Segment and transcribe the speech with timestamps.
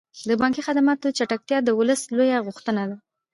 [0.27, 2.97] د بانکي خدماتو چټکتیا د ولس لویه غوښتنه ده.